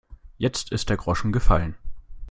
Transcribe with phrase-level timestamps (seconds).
[0.39, 1.75] Jetzt ist der Groschen gefallen.